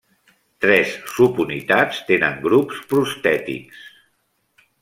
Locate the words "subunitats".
1.17-2.01